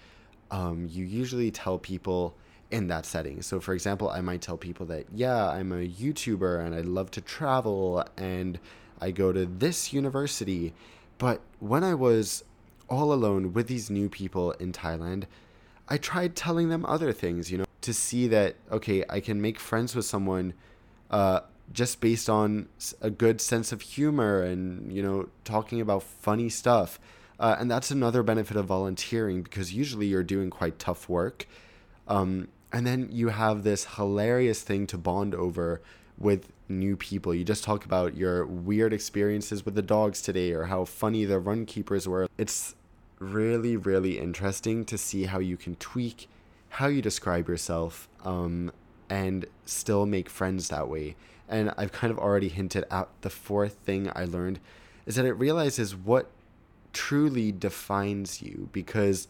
um, 0.51 0.88
you 0.91 1.05
usually 1.05 1.50
tell 1.50 1.79
people 1.79 2.35
in 2.69 2.88
that 2.88 3.05
setting. 3.05 3.41
So, 3.41 3.59
for 3.59 3.73
example, 3.73 4.09
I 4.09 4.21
might 4.21 4.41
tell 4.41 4.57
people 4.57 4.85
that, 4.88 5.05
yeah, 5.13 5.47
I'm 5.47 5.71
a 5.71 5.88
YouTuber 5.88 6.65
and 6.65 6.75
I 6.75 6.81
love 6.81 7.11
to 7.11 7.21
travel 7.21 8.05
and 8.17 8.59
I 9.00 9.11
go 9.11 9.31
to 9.31 9.45
this 9.45 9.94
university. 9.94 10.73
But 11.17 11.41
when 11.59 11.83
I 11.83 11.94
was 11.94 12.44
all 12.89 13.13
alone 13.13 13.53
with 13.53 13.67
these 13.67 13.89
new 13.89 14.09
people 14.09 14.51
in 14.53 14.73
Thailand, 14.73 15.25
I 15.88 15.97
tried 15.97 16.35
telling 16.35 16.69
them 16.69 16.85
other 16.85 17.13
things, 17.13 17.51
you 17.51 17.59
know, 17.59 17.65
to 17.81 17.94
see 17.94 18.27
that, 18.27 18.55
okay, 18.71 19.03
I 19.09 19.19
can 19.19 19.41
make 19.41 19.60
friends 19.60 19.95
with 19.95 20.05
someone 20.05 20.53
uh, 21.12 21.41
just 21.72 22.01
based 22.01 22.29
on 22.29 22.67
a 23.01 23.10
good 23.10 23.41
sense 23.41 23.72
of 23.72 23.82
humor 23.82 24.41
and 24.41 24.91
you 24.91 25.01
know 25.01 25.29
talking 25.43 25.82
about 25.82 26.03
funny 26.03 26.50
stuff. 26.50 27.00
Uh, 27.39 27.55
and 27.60 27.70
that's 27.70 27.91
another 27.91 28.24
benefit 28.24 28.55
of 28.55 28.65
volunteering 28.65 29.41
because 29.41 29.74
usually 29.74 30.05
you're 30.05 30.24
doing 30.24 30.50
quite 30.50 30.79
tough 30.79 31.10
work. 31.10 31.48
Um, 32.08 32.48
and 32.72 32.86
then 32.86 33.10
you 33.12 33.29
have 33.29 33.63
this 33.63 33.86
hilarious 33.96 34.62
thing 34.62 34.88
to 34.88 34.98
bond 34.98 35.34
over 35.34 35.82
with 36.17 36.51
new 36.70 36.96
people. 36.96 37.34
You 37.34 37.43
just 37.43 37.63
talk 37.63 37.86
about 37.86 38.15
your 38.15 38.46
weird 38.46 38.93
experiences 38.93 39.65
with 39.65 39.75
the 39.75 39.82
dogs 39.82 40.22
today 40.22 40.51
or 40.53 40.65
how 40.65 40.86
funny 40.86 41.25
the 41.25 41.39
run 41.39 41.65
keepers 41.65 42.08
were. 42.08 42.27
It's 42.38 42.75
really 43.20 43.77
really 43.77 44.20
interesting 44.20 44.84
to 44.84 44.98
see 44.98 45.25
how 45.25 45.39
you 45.39 45.55
can 45.55 45.75
tweak 45.77 46.27
how 46.70 46.88
you 46.88 47.01
describe 47.01 47.48
yourself 47.48 48.10
um, 48.25 48.72
and 49.10 49.46
still 49.65 50.05
make 50.05 50.27
friends 50.27 50.70
that 50.70 50.89
way 50.89 51.15
and 51.53 51.72
I've 51.77 51.91
kind 51.91 52.12
of 52.12 52.17
already 52.17 52.50
hinted 52.50 52.83
at 52.89 53.07
the 53.22 53.29
fourth 53.29 53.74
thing 53.86 54.12
I 54.15 54.25
learned 54.25 54.60
is 55.05 55.15
that 55.15 55.25
it 55.25 55.33
realizes 55.33 55.95
what 55.95 56.31
truly 56.93 57.51
defines 57.51 58.41
you 58.41 58.69
because 58.72 59.27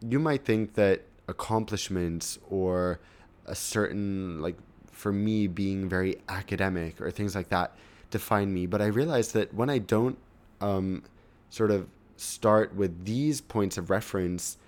you 0.00 0.18
might 0.18 0.44
think 0.44 0.74
that 0.74 1.02
accomplishments 1.28 2.38
or 2.48 2.98
a 3.46 3.54
certain 3.54 4.42
like 4.42 4.56
for 4.90 5.12
me 5.12 5.46
being 5.46 5.88
very 5.88 6.16
academic 6.28 7.00
or 7.00 7.10
things 7.10 7.34
like 7.34 7.48
that 7.48 7.74
define 8.10 8.52
me. 8.52 8.66
But 8.66 8.82
i 8.82 8.86
realized 8.86 9.34
that 9.34 9.54
when 9.54 9.70
i 9.70 9.78
don't 9.78 10.18
um, 10.60 11.04
sort 11.48 11.70
of 11.70 11.86
start 12.16 12.74
with 12.74 13.04
these 13.04 13.40
points 13.40 13.78
of 13.78 13.88
reference 13.88 14.58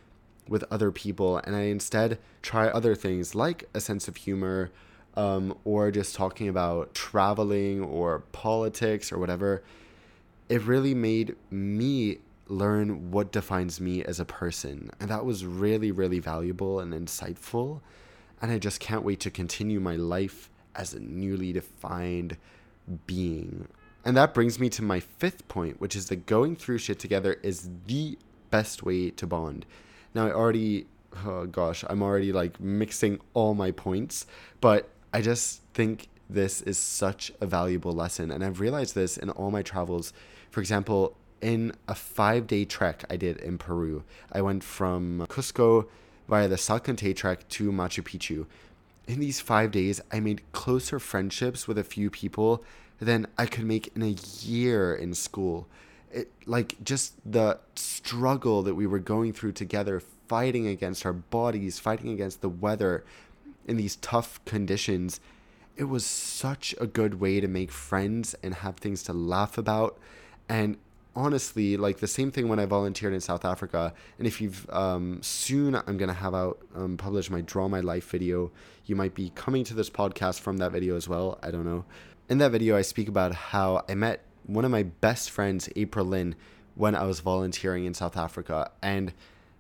with 0.48 0.64
other 0.70 0.90
people 0.90 1.38
and 1.38 1.54
i 1.54 1.62
instead 1.62 2.18
try 2.40 2.68
other 2.68 2.94
things 2.94 3.34
like 3.34 3.68
a 3.74 3.80
sense 3.80 4.08
of 4.08 4.16
humor 4.16 4.70
um, 5.16 5.56
or 5.64 5.90
just 5.90 6.14
talking 6.14 6.48
about 6.48 6.94
traveling 6.94 7.82
or 7.82 8.20
politics 8.32 9.12
or 9.12 9.18
whatever, 9.18 9.62
it 10.48 10.62
really 10.62 10.94
made 10.94 11.36
me 11.50 12.18
learn 12.48 13.10
what 13.10 13.32
defines 13.32 13.80
me 13.80 14.04
as 14.04 14.20
a 14.20 14.24
person. 14.24 14.90
And 15.00 15.10
that 15.10 15.24
was 15.24 15.44
really, 15.46 15.90
really 15.90 16.18
valuable 16.18 16.80
and 16.80 16.92
insightful. 16.92 17.80
And 18.40 18.50
I 18.50 18.58
just 18.58 18.80
can't 18.80 19.04
wait 19.04 19.20
to 19.20 19.30
continue 19.30 19.80
my 19.80 19.96
life 19.96 20.50
as 20.74 20.94
a 20.94 21.00
newly 21.00 21.52
defined 21.52 22.36
being. 23.06 23.68
And 24.04 24.16
that 24.16 24.34
brings 24.34 24.58
me 24.58 24.68
to 24.70 24.82
my 24.82 25.00
fifth 25.00 25.46
point, 25.48 25.80
which 25.80 25.94
is 25.94 26.08
that 26.08 26.26
going 26.26 26.56
through 26.56 26.78
shit 26.78 26.98
together 26.98 27.36
is 27.42 27.68
the 27.86 28.18
best 28.50 28.82
way 28.82 29.10
to 29.10 29.26
bond. 29.26 29.64
Now, 30.14 30.26
I 30.26 30.32
already, 30.32 30.86
oh 31.24 31.46
gosh, 31.46 31.84
I'm 31.88 32.02
already 32.02 32.32
like 32.32 32.60
mixing 32.60 33.20
all 33.32 33.54
my 33.54 33.70
points, 33.70 34.26
but 34.60 34.88
I 35.12 35.20
just 35.20 35.62
think 35.74 36.08
this 36.28 36.62
is 36.62 36.78
such 36.78 37.32
a 37.40 37.46
valuable 37.46 37.92
lesson. 37.92 38.30
And 38.30 38.44
I've 38.44 38.60
realized 38.60 38.94
this 38.94 39.16
in 39.16 39.30
all 39.30 39.50
my 39.50 39.62
travels. 39.62 40.12
For 40.50 40.60
example, 40.60 41.16
in 41.40 41.72
a 41.88 41.94
five 41.94 42.46
day 42.46 42.64
trek 42.64 43.04
I 43.10 43.16
did 43.16 43.36
in 43.38 43.58
Peru, 43.58 44.04
I 44.30 44.40
went 44.40 44.64
from 44.64 45.26
Cusco 45.28 45.88
via 46.28 46.48
the 46.48 46.56
Salcantay 46.56 47.14
trek 47.14 47.48
to 47.50 47.70
Machu 47.72 48.02
Picchu. 48.02 48.46
In 49.06 49.20
these 49.20 49.40
five 49.40 49.72
days, 49.72 50.00
I 50.12 50.20
made 50.20 50.40
closer 50.52 50.98
friendships 50.98 51.66
with 51.66 51.76
a 51.76 51.84
few 51.84 52.08
people 52.08 52.64
than 53.00 53.26
I 53.36 53.46
could 53.46 53.64
make 53.64 53.94
in 53.96 54.02
a 54.02 54.16
year 54.40 54.94
in 54.94 55.12
school. 55.12 55.66
It, 56.12 56.30
like 56.46 56.76
just 56.84 57.14
the 57.30 57.58
struggle 57.74 58.62
that 58.62 58.74
we 58.74 58.86
were 58.86 59.00
going 59.00 59.32
through 59.32 59.52
together, 59.52 60.00
fighting 60.28 60.68
against 60.68 61.04
our 61.04 61.12
bodies, 61.12 61.80
fighting 61.80 62.10
against 62.10 62.42
the 62.42 62.48
weather 62.48 63.04
in 63.66 63.76
these 63.76 63.96
tough 63.96 64.44
conditions 64.44 65.20
it 65.76 65.84
was 65.84 66.04
such 66.04 66.74
a 66.80 66.86
good 66.86 67.20
way 67.20 67.40
to 67.40 67.48
make 67.48 67.70
friends 67.70 68.34
and 68.42 68.54
have 68.54 68.76
things 68.76 69.02
to 69.04 69.12
laugh 69.12 69.56
about. 69.56 69.98
And 70.48 70.76
honestly, 71.16 71.76
like 71.76 71.98
the 71.98 72.06
same 72.06 72.30
thing 72.30 72.48
when 72.48 72.58
I 72.58 72.66
volunteered 72.66 73.14
in 73.14 73.20
South 73.20 73.44
Africa. 73.44 73.94
And 74.18 74.26
if 74.26 74.40
you've 74.40 74.68
um, 74.70 75.22
soon, 75.22 75.74
I'm 75.74 75.96
gonna 75.96 76.12
have 76.12 76.34
out 76.34 76.58
um, 76.74 76.96
publish 76.96 77.30
my 77.30 77.40
Draw 77.40 77.68
My 77.68 77.80
Life 77.80 78.10
video. 78.10 78.52
You 78.84 78.96
might 78.96 79.14
be 79.14 79.30
coming 79.34 79.64
to 79.64 79.74
this 79.74 79.88
podcast 79.88 80.40
from 80.40 80.58
that 80.58 80.72
video 80.72 80.96
as 80.96 81.08
well. 81.08 81.38
I 81.42 81.50
don't 81.50 81.64
know. 81.64 81.84
In 82.28 82.38
that 82.38 82.50
video, 82.50 82.76
I 82.76 82.82
speak 82.82 83.08
about 83.08 83.34
how 83.34 83.84
I 83.88 83.94
met 83.94 84.24
one 84.44 84.64
of 84.64 84.70
my 84.70 84.82
best 84.82 85.30
friends, 85.30 85.68
April 85.76 86.04
Lynn, 86.04 86.34
when 86.74 86.94
I 86.94 87.04
was 87.04 87.20
volunteering 87.20 87.84
in 87.84 87.94
South 87.94 88.16
Africa, 88.16 88.70
and 88.82 89.12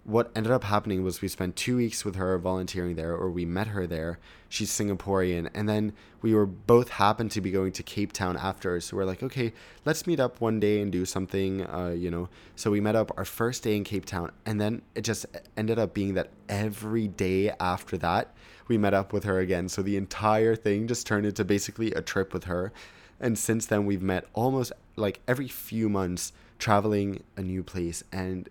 what 0.04 0.32
ended 0.34 0.50
up 0.50 0.64
happening 0.64 1.04
was 1.04 1.22
we 1.22 1.28
spent 1.28 1.54
two 1.54 1.76
weeks 1.76 2.04
with 2.04 2.16
her 2.16 2.36
volunteering 2.36 2.96
there, 2.96 3.14
or 3.14 3.30
we 3.30 3.44
met 3.44 3.68
her 3.68 3.86
there. 3.86 4.18
She's 4.48 4.70
Singaporean. 4.70 5.48
And 5.54 5.68
then 5.68 5.92
we 6.20 6.34
were 6.34 6.44
both 6.44 6.88
happened 6.88 7.30
to 7.32 7.40
be 7.40 7.52
going 7.52 7.70
to 7.72 7.84
Cape 7.84 8.12
Town 8.12 8.36
after. 8.36 8.80
So 8.80 8.96
we're 8.96 9.04
like, 9.04 9.22
okay, 9.22 9.52
let's 9.84 10.06
meet 10.06 10.18
up 10.18 10.40
one 10.40 10.58
day 10.58 10.80
and 10.80 10.90
do 10.90 11.04
something, 11.04 11.64
uh, 11.66 11.94
you 11.96 12.10
know. 12.10 12.28
So 12.56 12.72
we 12.72 12.80
met 12.80 12.96
up 12.96 13.12
our 13.16 13.24
first 13.24 13.62
day 13.62 13.76
in 13.76 13.84
Cape 13.84 14.04
Town. 14.04 14.32
And 14.44 14.60
then 14.60 14.82
it 14.96 15.02
just 15.02 15.24
ended 15.56 15.78
up 15.78 15.94
being 15.94 16.14
that 16.14 16.30
every 16.48 17.06
day 17.06 17.50
after 17.60 17.96
that, 17.98 18.34
we 18.66 18.78
met 18.78 18.94
up 18.94 19.12
with 19.12 19.22
her 19.22 19.38
again. 19.38 19.68
So 19.68 19.82
the 19.82 19.96
entire 19.96 20.56
thing 20.56 20.88
just 20.88 21.06
turned 21.06 21.26
into 21.26 21.44
basically 21.44 21.92
a 21.92 22.02
trip 22.02 22.32
with 22.34 22.44
her. 22.44 22.72
And 23.20 23.38
since 23.38 23.66
then, 23.66 23.86
we've 23.86 24.02
met 24.02 24.26
almost 24.32 24.72
like 24.96 25.20
every 25.28 25.46
few 25.46 25.88
months 25.88 26.32
traveling 26.58 27.22
a 27.36 27.42
new 27.42 27.62
place. 27.62 28.02
And 28.10 28.48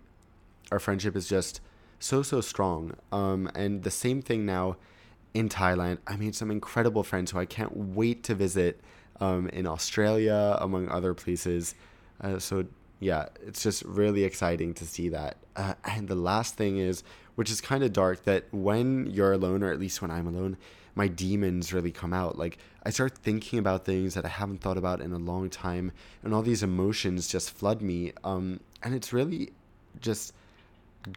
our 0.72 0.80
friendship 0.80 1.14
is 1.14 1.28
just 1.28 1.60
so 2.00 2.22
so 2.22 2.40
strong. 2.40 2.94
Um, 3.12 3.50
and 3.54 3.84
the 3.84 3.90
same 3.90 4.22
thing 4.22 4.44
now 4.44 4.76
in 5.34 5.48
Thailand. 5.48 5.98
I 6.06 6.16
made 6.16 6.34
some 6.34 6.50
incredible 6.50 7.02
friends 7.02 7.30
who 7.30 7.38
I 7.38 7.46
can't 7.46 7.76
wait 7.76 8.24
to 8.24 8.34
visit 8.34 8.80
um, 9.20 9.48
in 9.48 9.66
Australia, 9.66 10.56
among 10.60 10.88
other 10.88 11.14
places. 11.14 11.74
Uh, 12.20 12.38
so 12.38 12.66
yeah, 13.00 13.26
it's 13.46 13.62
just 13.62 13.82
really 13.84 14.24
exciting 14.24 14.74
to 14.74 14.86
see 14.86 15.08
that. 15.10 15.36
Uh, 15.56 15.74
and 15.84 16.08
the 16.08 16.14
last 16.14 16.54
thing 16.54 16.78
is, 16.78 17.02
which 17.34 17.50
is 17.50 17.60
kind 17.60 17.82
of 17.82 17.92
dark, 17.92 18.24
that 18.24 18.44
when 18.52 19.06
you're 19.06 19.32
alone, 19.32 19.62
or 19.62 19.72
at 19.72 19.78
least 19.78 20.02
when 20.02 20.10
I'm 20.10 20.26
alone, 20.26 20.56
my 20.94 21.08
demons 21.08 21.72
really 21.72 21.90
come 21.90 22.12
out. 22.12 22.36
Like 22.36 22.58
I 22.84 22.90
start 22.90 23.16
thinking 23.18 23.58
about 23.58 23.84
things 23.84 24.14
that 24.14 24.24
I 24.24 24.28
haven't 24.28 24.60
thought 24.60 24.76
about 24.76 25.00
in 25.00 25.12
a 25.12 25.18
long 25.18 25.50
time, 25.50 25.92
and 26.22 26.34
all 26.34 26.42
these 26.42 26.62
emotions 26.62 27.28
just 27.28 27.50
flood 27.50 27.80
me. 27.80 28.12
Um, 28.24 28.60
and 28.82 28.94
it's 28.94 29.12
really 29.12 29.52
just 30.00 30.34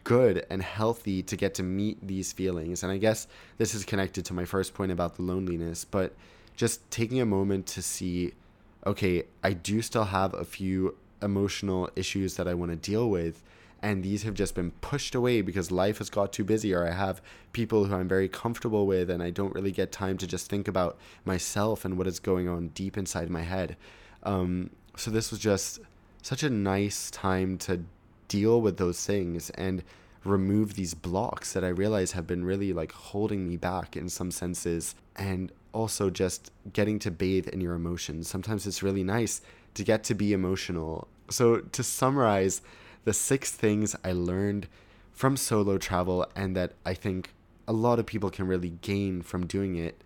good 0.04 0.46
and 0.50 0.62
healthy 0.62 1.22
to 1.22 1.36
get 1.36 1.54
to 1.54 1.62
meet 1.62 2.04
these 2.06 2.32
feelings. 2.32 2.82
And 2.82 2.92
I 2.92 2.98
guess 2.98 3.28
this 3.58 3.74
is 3.74 3.84
connected 3.84 4.24
to 4.26 4.34
my 4.34 4.44
first 4.44 4.74
point 4.74 4.92
about 4.92 5.16
the 5.16 5.22
loneliness, 5.22 5.84
but 5.84 6.14
just 6.56 6.90
taking 6.90 7.20
a 7.20 7.26
moment 7.26 7.66
to 7.66 7.82
see 7.82 8.32
okay, 8.86 9.24
I 9.42 9.52
do 9.52 9.82
still 9.82 10.04
have 10.04 10.32
a 10.32 10.44
few 10.44 10.96
emotional 11.20 11.90
issues 11.96 12.36
that 12.36 12.46
I 12.46 12.54
want 12.54 12.70
to 12.70 12.76
deal 12.76 13.10
with. 13.10 13.42
And 13.82 14.02
these 14.02 14.22
have 14.22 14.34
just 14.34 14.54
been 14.54 14.70
pushed 14.80 15.14
away 15.14 15.42
because 15.42 15.70
life 15.70 15.98
has 15.98 16.08
got 16.08 16.32
too 16.32 16.44
busy, 16.44 16.72
or 16.72 16.86
I 16.86 16.92
have 16.92 17.20
people 17.52 17.84
who 17.84 17.94
I'm 17.94 18.08
very 18.08 18.28
comfortable 18.28 18.86
with, 18.86 19.10
and 19.10 19.22
I 19.22 19.30
don't 19.30 19.54
really 19.54 19.70
get 19.70 19.92
time 19.92 20.16
to 20.18 20.26
just 20.26 20.48
think 20.48 20.66
about 20.66 20.96
myself 21.24 21.84
and 21.84 21.98
what 21.98 22.06
is 22.06 22.18
going 22.18 22.48
on 22.48 22.68
deep 22.68 22.96
inside 22.96 23.28
my 23.28 23.42
head. 23.42 23.76
Um, 24.22 24.70
so, 24.96 25.10
this 25.10 25.30
was 25.30 25.40
just 25.40 25.80
such 26.22 26.42
a 26.42 26.48
nice 26.48 27.10
time 27.10 27.58
to 27.58 27.82
deal 28.28 28.60
with 28.60 28.76
those 28.76 29.04
things 29.04 29.50
and 29.50 29.82
remove 30.24 30.74
these 30.74 30.94
blocks 30.94 31.52
that 31.52 31.64
I 31.64 31.68
realize 31.68 32.12
have 32.12 32.26
been 32.26 32.44
really 32.44 32.72
like 32.72 32.92
holding 32.92 33.48
me 33.48 33.56
back 33.56 33.96
in 33.96 34.08
some 34.08 34.30
senses 34.30 34.94
and 35.14 35.52
also 35.72 36.10
just 36.10 36.50
getting 36.72 36.98
to 37.00 37.10
bathe 37.10 37.48
in 37.48 37.60
your 37.60 37.74
emotions. 37.74 38.28
Sometimes 38.28 38.66
it's 38.66 38.82
really 38.82 39.04
nice 39.04 39.40
to 39.74 39.84
get 39.84 40.04
to 40.04 40.14
be 40.14 40.32
emotional. 40.32 41.06
So 41.30 41.58
to 41.58 41.82
summarize 41.82 42.62
the 43.04 43.12
six 43.12 43.52
things 43.52 43.94
I 44.04 44.12
learned 44.12 44.68
from 45.12 45.36
solo 45.36 45.78
travel 45.78 46.26
and 46.34 46.56
that 46.56 46.72
I 46.84 46.94
think 46.94 47.30
a 47.68 47.72
lot 47.72 47.98
of 47.98 48.06
people 48.06 48.30
can 48.30 48.46
really 48.46 48.70
gain 48.82 49.22
from 49.22 49.46
doing 49.46 49.76
it 49.76 50.00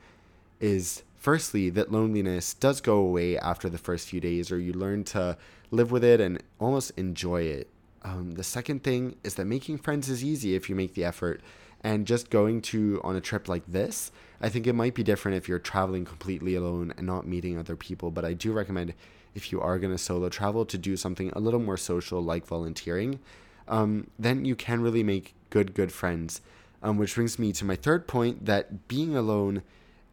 is 0.60 1.02
firstly 1.16 1.70
that 1.70 1.92
loneliness 1.92 2.54
does 2.54 2.80
go 2.80 2.96
away 2.96 3.38
after 3.38 3.68
the 3.68 3.78
first 3.78 4.08
few 4.08 4.20
days 4.20 4.50
or 4.50 4.58
you 4.58 4.72
learn 4.72 5.04
to 5.04 5.36
live 5.70 5.90
with 5.90 6.04
it 6.04 6.20
and 6.20 6.42
almost 6.58 6.90
enjoy 6.96 7.42
it 7.42 7.68
um, 8.02 8.32
the 8.32 8.44
second 8.44 8.82
thing 8.82 9.16
is 9.22 9.34
that 9.34 9.44
making 9.44 9.78
friends 9.78 10.08
is 10.08 10.24
easy 10.24 10.54
if 10.54 10.68
you 10.68 10.74
make 10.74 10.94
the 10.94 11.04
effort. 11.04 11.40
And 11.82 12.06
just 12.06 12.28
going 12.28 12.60
to 12.62 13.00
on 13.02 13.16
a 13.16 13.22
trip 13.22 13.48
like 13.48 13.64
this, 13.66 14.12
I 14.40 14.50
think 14.50 14.66
it 14.66 14.74
might 14.74 14.94
be 14.94 15.02
different 15.02 15.38
if 15.38 15.48
you're 15.48 15.58
traveling 15.58 16.04
completely 16.04 16.54
alone 16.54 16.92
and 16.96 17.06
not 17.06 17.26
meeting 17.26 17.58
other 17.58 17.74
people. 17.74 18.10
But 18.10 18.24
I 18.24 18.34
do 18.34 18.52
recommend 18.52 18.92
if 19.34 19.50
you 19.50 19.60
are 19.60 19.78
going 19.78 19.92
to 19.92 19.98
solo 19.98 20.28
travel 20.28 20.66
to 20.66 20.76
do 20.76 20.96
something 20.96 21.30
a 21.30 21.40
little 21.40 21.60
more 21.60 21.78
social, 21.78 22.20
like 22.20 22.46
volunteering. 22.46 23.18
Um, 23.66 24.08
then 24.18 24.44
you 24.44 24.56
can 24.56 24.82
really 24.82 25.02
make 25.02 25.34
good, 25.48 25.72
good 25.72 25.92
friends. 25.92 26.42
Um, 26.82 26.96
which 26.96 27.14
brings 27.14 27.38
me 27.38 27.52
to 27.52 27.64
my 27.64 27.76
third 27.76 28.06
point 28.06 28.46
that 28.46 28.88
being 28.88 29.14
alone 29.14 29.62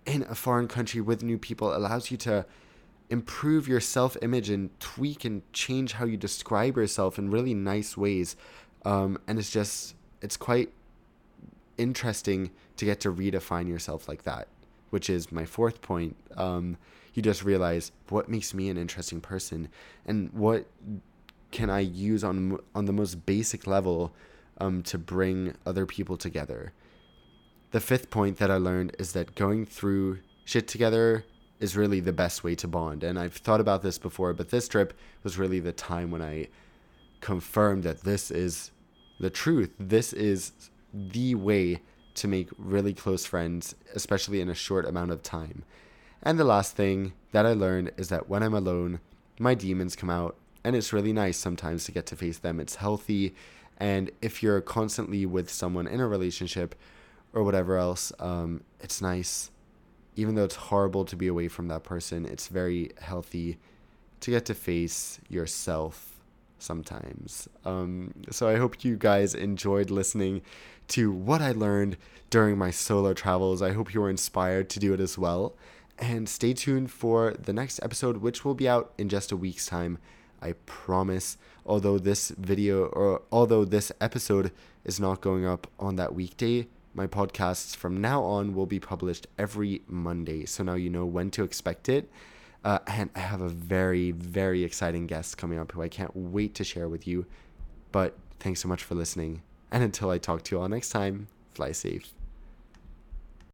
in 0.06 0.24
a 0.24 0.36
foreign 0.36 0.68
country 0.68 1.00
with 1.00 1.24
new 1.24 1.38
people 1.38 1.76
allows 1.76 2.12
you 2.12 2.18
to 2.18 2.46
improve 3.10 3.68
your 3.68 3.80
self 3.80 4.18
image 4.22 4.50
and 4.50 4.78
tweak 4.80 5.26
and 5.26 5.42
change 5.54 5.94
how 5.94 6.06
you 6.06 6.18
describe 6.18 6.78
yourself 6.78 7.18
in 7.18 7.30
really 7.30 7.54
nice 7.54 7.96
ways. 7.96 8.36
Um, 8.86 9.20
and 9.28 9.40
it's 9.40 9.52
just, 9.52 9.96
it's 10.22 10.38
quite 10.38 10.72
interesting 11.78 12.52
to 12.78 12.86
get 12.86 13.00
to 13.02 13.12
redefine 13.12 13.68
yourself 13.68 14.08
like 14.08 14.24
that, 14.24 14.48
which 14.90 15.10
is 15.10 15.32
my 15.32 15.46
fourth 15.46 15.82
point. 15.82 16.16
Um, 16.36 16.78
you 17.14 17.22
just 17.22 17.44
realize 17.44 17.92
what 18.10 18.30
makes 18.30 18.54
me 18.54 18.70
an 18.70 18.78
interesting 18.78 19.22
person 19.22 19.70
and 20.06 20.32
what 20.34 20.68
can 21.52 21.70
I 21.70 21.80
use 21.80 22.24
on 22.24 22.60
on 22.76 22.86
the 22.86 22.94
most 22.94 23.26
basic 23.26 23.66
level 23.66 24.14
um, 24.60 24.84
to 24.84 24.98
bring 24.98 25.56
other 25.66 25.86
people 25.86 26.18
together. 26.18 26.74
The 27.72 27.80
fifth 27.80 28.10
point 28.10 28.38
that 28.38 28.52
I 28.52 28.58
learned 28.58 28.96
is 29.00 29.14
that 29.14 29.36
going 29.36 29.66
through 29.66 30.20
shit 30.46 30.68
together 30.68 31.26
is 31.60 31.76
really 31.76 32.00
the 32.00 32.14
best 32.14 32.44
way 32.44 32.56
to 32.56 32.68
bond. 32.68 33.04
And 33.04 33.18
I've 33.18 33.34
thought 33.34 33.60
about 33.60 33.82
this 33.82 33.98
before, 33.98 34.34
but 34.34 34.50
this 34.50 34.68
trip 34.68 34.94
was 35.24 35.38
really 35.38 35.60
the 35.60 35.72
time 35.72 36.12
when 36.12 36.22
I 36.22 36.48
confirmed 37.22 37.84
that 37.84 38.02
this 38.02 38.30
is 38.32 38.72
the 39.20 39.30
truth. 39.30 39.72
This 39.80 40.14
is 40.14 40.52
the 40.94 41.36
way 41.36 41.82
to 42.16 42.28
make 42.28 42.50
really 42.58 42.94
close 42.94 43.26
friends, 43.26 43.76
especially 43.96 44.42
in 44.42 44.50
a 44.50 44.56
short 44.56 44.86
amount 44.86 45.12
of 45.12 45.24
time. 45.24 45.64
And 46.24 46.40
the 46.40 46.44
last 46.44 46.76
thing 46.76 47.14
that 47.32 47.46
I 47.46 47.54
learned 47.54 47.92
is 47.98 48.10
that 48.10 48.28
when 48.28 48.44
I'm 48.44 48.54
alone, 48.54 49.00
my 49.40 49.54
demons 49.54 49.96
come 49.96 50.10
out, 50.10 50.36
and 50.64 50.76
it's 50.76 50.92
really 50.94 51.14
nice 51.14 51.38
sometimes 51.38 51.86
to 51.86 51.92
get 51.92 52.06
to 52.08 52.16
face 52.16 52.40
them. 52.40 52.60
It's 52.60 52.76
healthy. 52.76 53.36
And 53.78 54.10
if 54.22 54.42
you're 54.42 54.62
constantly 54.62 55.26
with 55.26 55.50
someone 55.50 55.88
in 55.88 56.00
a 56.00 56.08
relationship 56.08 56.76
or 57.34 57.44
whatever 57.44 57.78
else, 57.78 58.12
um, 58.20 58.64
it's 58.80 59.02
nice 59.02 59.52
even 60.18 60.36
though 60.36 60.44
it's 60.44 60.56
horrible 60.56 61.06
to 61.06 61.16
be 61.16 61.28
away 61.28 61.48
from 61.48 61.68
that 61.70 61.84
person, 61.84 62.26
it's 62.26 62.48
very 62.48 62.92
healthy 63.00 63.58
to 64.20 64.32
get 64.32 64.46
to 64.46 64.56
face 64.56 65.20
yourself 65.30 66.20
sometimes. 66.60 67.48
Um, 67.64 68.14
so 68.32 68.50
I 68.50 68.58
hope 68.58 68.84
you 68.84 68.98
guys 68.98 69.36
enjoyed 69.36 69.92
listening 69.92 70.42
to 70.90 71.12
what 71.12 71.42
I 71.42 71.52
learned 71.52 71.98
during 72.32 72.58
my 72.58 72.72
solo 72.72 73.14
travels. 73.14 73.62
I 73.62 73.74
hope 73.74 73.94
you 73.94 74.02
were 74.02 74.10
inspired 74.10 74.70
to 74.72 74.80
do 74.80 74.92
it 74.94 75.00
as 75.00 75.20
well. 75.20 75.56
And 76.00 76.28
stay 76.28 76.54
tuned 76.54 76.92
for 76.92 77.36
the 77.40 77.54
next 77.54 77.80
episode, 77.84 78.18
which 78.18 78.44
will 78.44 78.56
be 78.56 78.68
out 78.68 78.94
in 78.98 79.10
just 79.10 79.32
a 79.32 79.38
week's 79.38 79.68
time. 79.68 80.00
I 80.42 80.54
promise. 80.66 81.38
Although 81.66 82.00
this 82.00 82.30
video 82.30 82.86
or 82.86 83.22
although 83.32 83.66
this 83.66 83.92
episode 84.00 84.52
is 84.86 85.00
not 85.00 85.22
going 85.22 85.46
up 85.46 85.68
on 85.80 85.96
that 85.98 86.16
weekday, 86.16 86.68
my 86.98 87.06
podcasts 87.06 87.76
from 87.76 88.02
now 88.02 88.24
on 88.24 88.56
will 88.56 88.66
be 88.66 88.80
published 88.80 89.28
every 89.38 89.84
Monday. 89.88 90.46
So 90.48 90.64
now 90.64 90.74
you 90.74 90.90
know 90.90 91.06
when 91.06 91.30
to 91.32 91.44
expect 91.44 91.88
it. 91.88 92.10
Uh, 92.66 92.80
and 92.88 93.12
I 93.16 93.20
have 93.20 93.40
a 93.40 93.50
very, 93.50 94.12
very 94.12 94.64
exciting 94.64 95.06
guest 95.06 95.38
coming 95.38 95.60
up 95.60 95.72
who 95.72 95.84
I 95.84 95.90
can't 95.90 96.16
wait 96.16 96.56
to 96.56 96.64
share 96.64 96.90
with 96.90 97.08
you. 97.08 97.28
But 97.92 98.18
thanks 98.40 98.62
so 98.62 98.68
much 98.68 98.84
for 98.84 98.96
listening. 98.96 99.44
And 99.72 99.84
until 99.84 100.10
I 100.10 100.18
talk 100.18 100.44
to 100.46 100.56
you 100.56 100.62
all 100.62 100.68
next 100.68 100.90
time, 100.90 101.28
fly 101.54 101.72
safe. 101.72 102.17